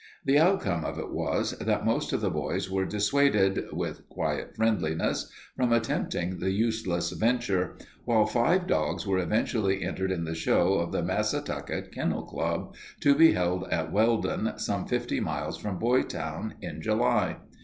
The 0.25 0.39
outcome 0.39 0.83
of 0.83 0.97
it 0.97 1.11
was 1.11 1.51
that 1.59 1.85
most 1.85 2.11
of 2.11 2.21
the 2.21 2.31
boys 2.31 2.71
were 2.71 2.85
dissuaded, 2.87 3.65
with 3.71 4.09
quiet 4.09 4.55
friendliness, 4.55 5.31
from 5.55 5.71
attempting 5.71 6.39
the 6.39 6.49
useless 6.49 7.11
venture, 7.11 7.77
while 8.05 8.25
five 8.25 8.65
dogs 8.65 9.05
were 9.05 9.19
eventually 9.19 9.83
entered 9.83 10.11
in 10.11 10.23
the 10.23 10.33
show 10.33 10.73
of 10.79 10.91
the 10.91 11.03
Massatucket 11.03 11.91
Kennel 11.91 12.23
Club, 12.23 12.73
to 13.01 13.13
be 13.13 13.33
held 13.33 13.65
at 13.69 13.91
Welden, 13.91 14.57
some 14.57 14.87
fifty 14.87 15.19
miles 15.19 15.59
from 15.59 15.77
Boytown, 15.77 16.55
in 16.61 16.81
July. 16.81 17.37